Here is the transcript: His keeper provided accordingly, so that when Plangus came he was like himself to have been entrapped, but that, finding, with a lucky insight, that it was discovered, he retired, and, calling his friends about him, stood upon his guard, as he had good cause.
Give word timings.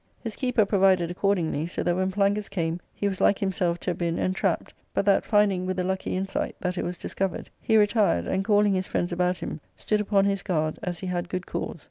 His 0.19 0.35
keeper 0.35 0.65
provided 0.65 1.11
accordingly, 1.11 1.67
so 1.67 1.83
that 1.83 1.95
when 1.95 2.09
Plangus 2.11 2.49
came 2.49 2.79
he 2.95 3.07
was 3.07 3.21
like 3.21 3.37
himself 3.37 3.79
to 3.81 3.91
have 3.91 3.99
been 3.99 4.17
entrapped, 4.17 4.73
but 4.95 5.05
that, 5.05 5.23
finding, 5.23 5.67
with 5.67 5.77
a 5.77 5.83
lucky 5.83 6.15
insight, 6.15 6.55
that 6.59 6.75
it 6.75 6.83
was 6.83 6.97
discovered, 6.97 7.51
he 7.61 7.77
retired, 7.77 8.25
and, 8.25 8.43
calling 8.43 8.73
his 8.73 8.87
friends 8.87 9.11
about 9.11 9.37
him, 9.37 9.61
stood 9.75 10.01
upon 10.01 10.25
his 10.25 10.41
guard, 10.41 10.79
as 10.81 10.97
he 10.97 11.05
had 11.05 11.29
good 11.29 11.45
cause. 11.45 11.79